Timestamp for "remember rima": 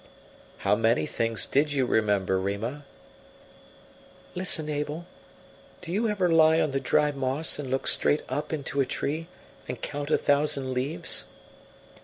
1.85-2.85